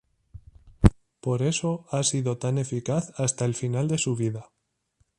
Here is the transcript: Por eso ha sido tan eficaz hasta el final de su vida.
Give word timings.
Por 1.19 1.43
eso 1.43 1.85
ha 1.91 2.01
sido 2.01 2.39
tan 2.39 2.57
eficaz 2.57 3.13
hasta 3.17 3.45
el 3.45 3.53
final 3.53 3.87
de 3.87 3.99
su 3.99 4.15
vida. 4.15 4.49